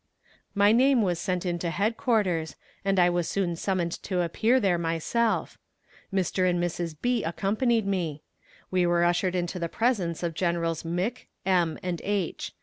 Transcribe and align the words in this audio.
My 0.55 0.71
name 0.71 1.03
was 1.03 1.19
sent 1.19 1.45
in 1.45 1.59
to 1.59 1.69
headquarters, 1.69 2.55
and 2.83 2.97
I 2.97 3.07
was 3.11 3.29
soon 3.29 3.55
summoned 3.55 3.91
to 4.01 4.21
appear 4.23 4.59
there 4.59 4.79
myself. 4.79 5.59
Mr. 6.11 6.49
and 6.49 6.59
Mrs. 6.59 6.95
B. 6.99 7.23
accompanied 7.23 7.85
me. 7.85 8.23
We 8.71 8.87
were 8.87 9.03
ushered 9.03 9.35
into 9.35 9.59
the 9.59 9.69
presence 9.69 10.23
of 10.23 10.33
Generals 10.33 10.83
Mc., 10.83 11.27
M. 11.45 11.77
and 11.83 12.01
H. 12.03 12.51